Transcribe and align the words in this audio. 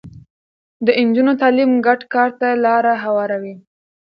د 0.85 0.87
نجونو 1.07 1.33
تعليم 1.41 1.71
ګډ 1.85 1.99
کار 2.13 2.29
ته 2.39 2.47
لاره 2.65 2.93
هواروي. 3.03 3.55